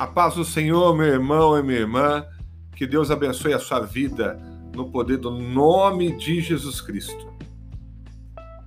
A 0.00 0.06
paz 0.06 0.34
do 0.34 0.46
Senhor, 0.46 0.96
meu 0.96 1.08
irmão 1.08 1.58
e 1.58 1.62
minha 1.62 1.80
irmã. 1.80 2.24
Que 2.74 2.86
Deus 2.86 3.10
abençoe 3.10 3.52
a 3.52 3.58
sua 3.58 3.80
vida 3.80 4.40
no 4.74 4.90
poder 4.90 5.18
do 5.18 5.30
nome 5.30 6.16
de 6.16 6.40
Jesus 6.40 6.80
Cristo. 6.80 7.30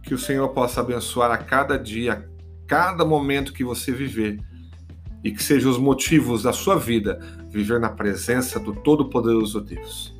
Que 0.04 0.13
o 0.13 0.17
Senhor 0.19 0.47
possa 0.49 0.81
abençoar 0.81 1.31
a 1.31 1.37
cada 1.40 1.76
dia, 1.76 2.13
a 2.13 2.67
cada 2.67 3.04
momento 3.04 3.51
que 3.51 3.63
você 3.63 3.91
viver 3.91 4.40
e 5.23 5.31
que 5.31 5.41
sejam 5.41 5.72
os 5.72 5.79
motivos 5.79 6.44
da 6.44 6.54
sua 6.54 6.76
vida 6.76 7.17
viver 7.50 7.79
na 7.79 7.90
presença 7.90 8.59
do 8.59 8.72
Todo-Poderoso 8.72 9.59
Deus. 9.59 10.13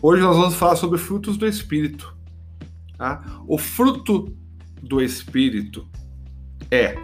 Hoje 0.00 0.22
nós 0.22 0.36
vamos 0.36 0.54
falar 0.54 0.76
sobre 0.76 1.00
frutos 1.00 1.36
do 1.36 1.48
Espírito. 1.48 2.16
Tá? 2.96 3.42
O 3.48 3.58
fruto 3.58 4.32
do 4.80 5.02
Espírito 5.02 5.84
é, 6.70 6.96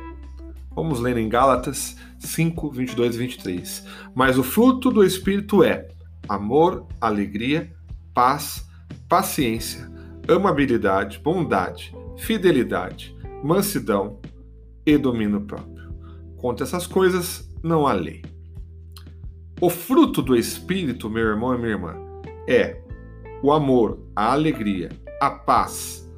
vamos 0.83 0.99
ler 0.99 1.19
em 1.19 1.29
Gálatas 1.29 1.95
5, 2.19 2.71
22 2.71 3.15
e 3.15 3.19
23. 3.19 3.87
Mas 4.15 4.39
o 4.39 4.43
fruto 4.43 4.91
do 4.91 5.05
Espírito 5.05 5.63
é 5.63 5.89
amor, 6.27 6.87
alegria, 6.99 7.71
paz, 8.15 8.67
paciência, 9.07 9.91
amabilidade, 10.27 11.19
bondade, 11.19 11.95
fidelidade, 12.17 13.15
mansidão 13.45 14.21
e 14.87 14.97
domínio 14.97 15.43
próprio. 15.43 15.93
Contra 16.39 16.65
essas 16.65 16.87
coisas 16.87 17.53
não 17.63 17.87
há 17.87 17.93
lei. 17.93 18.23
O 19.61 19.69
fruto 19.69 20.23
do 20.23 20.35
Espírito, 20.35 21.11
meu 21.11 21.27
irmão 21.27 21.55
e 21.55 21.59
minha 21.59 21.73
irmã, 21.73 21.95
é 22.49 22.81
o 23.43 23.53
amor, 23.53 23.99
a 24.17 24.33
alegria, 24.33 24.89
a 25.21 25.31
paz, 25.31 26.11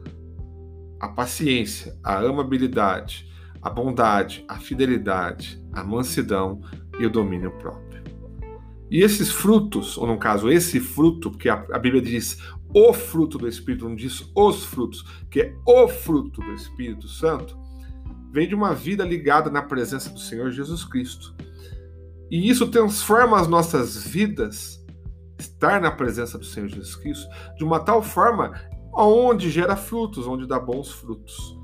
a 1.00 1.08
paciência, 1.08 1.98
a 2.04 2.20
amabilidade, 2.20 3.28
a 3.62 3.70
bondade, 3.70 4.44
a 4.48 4.58
fidelidade, 4.58 5.62
a 5.72 5.84
mansidão 5.84 6.60
e 6.98 7.06
o 7.06 7.10
domínio 7.10 7.52
próprio. 7.52 8.02
E 8.90 9.00
esses 9.00 9.30
frutos, 9.30 9.96
ou 9.96 10.06
no 10.06 10.18
caso, 10.18 10.50
esse 10.50 10.78
fruto, 10.78 11.30
porque 11.30 11.48
a, 11.48 11.64
a 11.72 11.78
Bíblia 11.78 12.02
diz 12.02 12.38
o 12.74 12.92
fruto 12.92 13.38
do 13.38 13.48
Espírito, 13.48 13.88
não 13.88 13.94
diz 13.94 14.30
os 14.34 14.64
frutos, 14.64 15.02
que 15.30 15.40
é 15.40 15.54
o 15.66 15.88
fruto 15.88 16.40
do 16.40 16.52
Espírito 16.52 17.08
Santo, 17.08 17.56
vem 18.30 18.48
de 18.48 18.54
uma 18.54 18.74
vida 18.74 19.04
ligada 19.04 19.50
na 19.50 19.62
presença 19.62 20.10
do 20.10 20.18
Senhor 20.18 20.50
Jesus 20.50 20.84
Cristo. 20.84 21.34
E 22.30 22.48
isso 22.48 22.68
transforma 22.68 23.38
as 23.38 23.46
nossas 23.46 24.04
vidas, 24.04 24.84
estar 25.38 25.80
na 25.80 25.90
presença 25.90 26.38
do 26.38 26.44
Senhor 26.44 26.68
Jesus 26.68 26.96
Cristo, 26.96 27.26
de 27.56 27.64
uma 27.64 27.80
tal 27.80 28.02
forma 28.02 28.52
onde 28.94 29.50
gera 29.50 29.76
frutos, 29.76 30.26
onde 30.26 30.46
dá 30.46 30.58
bons 30.58 30.90
frutos. 30.90 31.61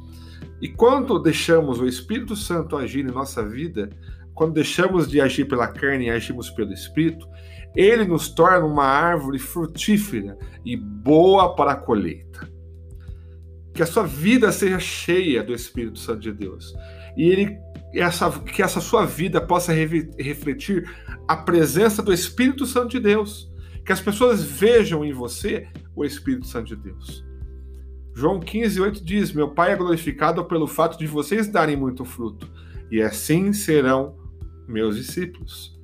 E 0.60 0.68
quando 0.68 1.18
deixamos 1.18 1.80
o 1.80 1.86
Espírito 1.86 2.34
Santo 2.34 2.76
agir 2.76 3.04
em 3.04 3.12
nossa 3.12 3.46
vida, 3.46 3.90
quando 4.34 4.54
deixamos 4.54 5.08
de 5.08 5.20
agir 5.20 5.46
pela 5.46 5.68
carne 5.68 6.06
e 6.06 6.10
agimos 6.10 6.50
pelo 6.50 6.72
Espírito, 6.72 7.28
ele 7.74 8.04
nos 8.04 8.28
torna 8.28 8.66
uma 8.66 8.84
árvore 8.84 9.38
frutífera 9.38 10.38
e 10.64 10.76
boa 10.76 11.54
para 11.54 11.72
a 11.72 11.76
colheita. 11.76 12.48
Que 13.74 13.82
a 13.82 13.86
sua 13.86 14.04
vida 14.04 14.50
seja 14.50 14.80
cheia 14.80 15.42
do 15.42 15.54
Espírito 15.54 15.98
Santo 15.98 16.20
de 16.20 16.32
Deus. 16.32 16.74
E 17.16 17.28
ele, 17.28 17.56
essa, 17.94 18.30
que 18.40 18.62
essa 18.62 18.80
sua 18.80 19.06
vida 19.06 19.40
possa 19.40 19.72
refletir 19.72 20.88
a 21.28 21.36
presença 21.36 22.02
do 22.02 22.12
Espírito 22.12 22.66
Santo 22.66 22.90
de 22.90 23.00
Deus. 23.00 23.48
Que 23.84 23.92
as 23.92 24.00
pessoas 24.00 24.42
vejam 24.42 25.04
em 25.04 25.12
você 25.12 25.68
o 25.94 26.04
Espírito 26.04 26.46
Santo 26.46 26.74
de 26.74 26.76
Deus. 26.76 27.27
João 28.18 28.40
15, 28.40 28.80
8 28.80 29.04
diz: 29.04 29.32
Meu 29.32 29.48
Pai 29.48 29.70
é 29.70 29.76
glorificado 29.76 30.44
pelo 30.44 30.66
fato 30.66 30.98
de 30.98 31.06
vocês 31.06 31.46
darem 31.46 31.76
muito 31.76 32.04
fruto, 32.04 32.50
e 32.90 33.00
assim 33.00 33.52
serão 33.52 34.16
meus 34.66 34.96
discípulos. 34.96 35.78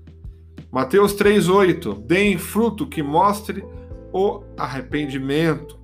Mateus 0.68 1.12
3, 1.12 1.48
8: 1.48 1.94
Deem 1.94 2.36
fruto 2.36 2.88
que 2.88 3.04
mostre 3.04 3.64
o 4.12 4.42
arrependimento. 4.56 5.78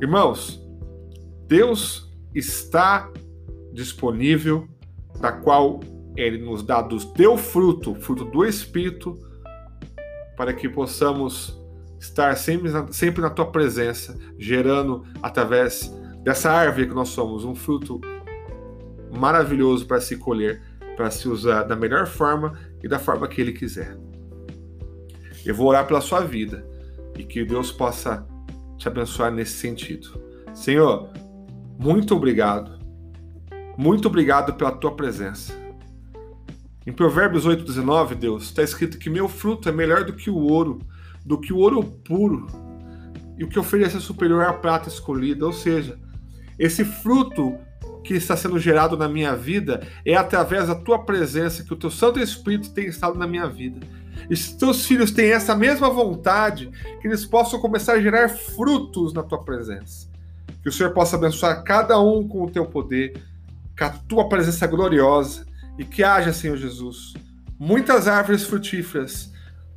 Irmãos, 0.00 0.64
Deus 1.48 2.08
está 2.32 3.12
disponível, 3.72 4.68
da 5.20 5.32
qual 5.32 5.80
Ele 6.16 6.38
nos 6.38 6.62
dá 6.62 6.80
do 6.80 7.04
teu 7.04 7.36
fruto, 7.36 7.96
fruto 7.96 8.24
do 8.24 8.44
Espírito, 8.44 9.18
para 10.36 10.54
que 10.54 10.68
possamos 10.68 11.60
estar 11.98 12.36
sempre 12.36 12.70
na, 12.70 12.92
sempre 12.92 13.20
na 13.20 13.30
tua 13.30 13.50
presença, 13.50 14.18
gerando 14.38 15.04
através 15.22 15.92
dessa 16.22 16.50
árvore 16.50 16.88
que 16.88 16.94
nós 16.94 17.08
somos 17.08 17.44
um 17.44 17.54
fruto 17.54 18.00
maravilhoso 19.16 19.86
para 19.86 20.00
se 20.00 20.16
colher, 20.16 20.62
para 20.96 21.10
se 21.10 21.28
usar 21.28 21.62
da 21.62 21.76
melhor 21.76 22.06
forma 22.06 22.58
e 22.82 22.88
da 22.88 22.98
forma 22.98 23.26
que 23.28 23.40
Ele 23.40 23.52
quiser. 23.52 23.96
Eu 25.44 25.54
vou 25.54 25.68
orar 25.68 25.86
pela 25.86 26.00
sua 26.00 26.20
vida 26.20 26.66
e 27.16 27.24
que 27.24 27.44
Deus 27.44 27.72
possa 27.72 28.26
te 28.76 28.86
abençoar 28.88 29.32
nesse 29.32 29.54
sentido. 29.54 30.20
Senhor, 30.54 31.10
muito 31.78 32.14
obrigado. 32.14 32.78
Muito 33.76 34.08
obrigado 34.08 34.54
pela 34.54 34.72
tua 34.72 34.94
presença. 34.94 35.52
Em 36.86 36.92
Provérbios 36.92 37.46
8,19, 37.46 38.14
Deus, 38.14 38.44
está 38.44 38.62
escrito 38.62 38.98
que 38.98 39.10
meu 39.10 39.28
fruto 39.28 39.68
é 39.68 39.72
melhor 39.72 40.04
do 40.04 40.12
que 40.12 40.30
o 40.30 40.36
ouro 40.36 40.80
do 41.28 41.38
que 41.38 41.52
o 41.52 41.58
ouro 41.58 41.84
puro 41.84 42.46
e 43.36 43.44
o 43.44 43.48
que 43.48 43.58
oferece 43.58 43.98
é 43.98 44.00
superior 44.00 44.44
à 44.44 44.52
prata 44.52 44.88
escolhida. 44.88 45.44
Ou 45.44 45.52
seja, 45.52 45.98
esse 46.58 46.84
fruto 46.84 47.54
que 48.02 48.14
está 48.14 48.34
sendo 48.34 48.58
gerado 48.58 48.96
na 48.96 49.06
minha 49.08 49.36
vida 49.36 49.86
é 50.06 50.14
através 50.16 50.68
da 50.68 50.74
tua 50.74 51.04
presença 51.04 51.62
que 51.62 51.72
o 51.72 51.76
teu 51.76 51.90
Santo 51.90 52.18
Espírito 52.18 52.72
tem 52.72 52.86
estado 52.86 53.18
na 53.18 53.26
minha 53.26 53.46
vida. 53.46 53.86
E 54.30 54.34
se 54.34 54.56
teus 54.56 54.86
filhos 54.86 55.10
têm 55.10 55.30
essa 55.30 55.54
mesma 55.54 55.90
vontade, 55.90 56.70
que 57.00 57.06
eles 57.06 57.26
possam 57.26 57.60
começar 57.60 57.92
a 57.92 58.00
gerar 58.00 58.30
frutos 58.30 59.12
na 59.12 59.22
tua 59.22 59.44
presença. 59.44 60.08
Que 60.62 60.70
o 60.70 60.72
Senhor 60.72 60.94
possa 60.94 61.16
abençoar 61.16 61.62
cada 61.62 62.00
um 62.00 62.26
com 62.26 62.42
o 62.42 62.50
teu 62.50 62.64
poder, 62.64 63.22
com 63.78 63.84
a 63.84 63.90
tua 63.90 64.28
presença 64.30 64.66
gloriosa 64.66 65.46
e 65.78 65.84
que 65.84 66.02
haja, 66.02 66.32
Senhor 66.32 66.56
Jesus, 66.56 67.12
muitas 67.58 68.08
árvores 68.08 68.44
frutíferas 68.44 69.30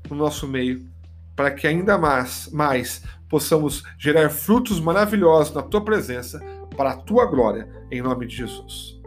no 0.09 0.15
nosso 0.15 0.47
meio 0.47 0.89
para 1.35 1.51
que 1.51 1.67
ainda 1.67 1.97
mais, 1.97 2.49
mais 2.51 3.03
possamos 3.29 3.83
gerar 3.97 4.29
frutos 4.29 4.79
maravilhosos 4.79 5.53
na 5.53 5.61
tua 5.61 5.83
presença, 5.83 6.39
para 6.75 6.91
a 6.91 6.97
tua 6.97 7.25
glória, 7.25 7.67
em 7.89 8.01
nome 8.01 8.27
de 8.27 8.35
Jesus. 8.35 8.99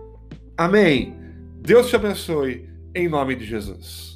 Amém. 0.57 1.17
Deus 1.61 1.89
te 1.89 1.97
abençoe, 1.97 2.69
em 2.95 3.09
nome 3.09 3.35
de 3.35 3.45
Jesus. 3.45 4.14